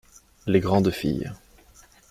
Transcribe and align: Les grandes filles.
Les 0.47 0.59
grandes 0.59 0.89
filles. 0.89 1.31